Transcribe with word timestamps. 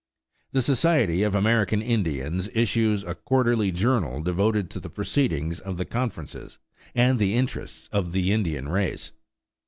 The 0.53 0.63
Society 0.63 1.21
of 1.21 1.35
American 1.35 1.79
Indians 1.83 2.49
issues 2.55 3.03
a 3.03 3.13
quarterly 3.13 3.71
journal 3.71 4.19
devoted 4.19 4.71
to 4.71 4.79
the 4.79 4.89
proceedings 4.89 5.59
of 5.59 5.77
the 5.77 5.85
conferences 5.85 6.57
and 6.95 7.19
the 7.19 7.35
interests 7.35 7.87
of 7.91 8.11
the 8.11 8.31
Indian 8.31 8.67
race. 8.67 9.11